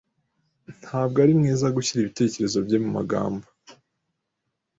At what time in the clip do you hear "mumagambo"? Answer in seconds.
2.83-3.45